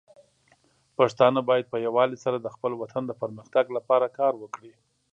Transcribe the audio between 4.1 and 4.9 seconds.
کار وکړي.